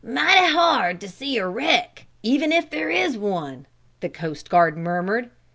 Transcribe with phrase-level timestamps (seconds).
[0.03, 3.67] "Mighty hard to see a wreck, even if there is one,"
[3.99, 5.29] the coast guard murmured.